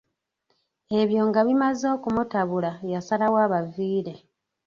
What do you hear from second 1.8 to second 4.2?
okumutabula yasalawo abaviire.